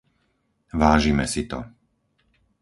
Vážime 0.81 1.25
si 1.33 1.43
to. 1.51 1.59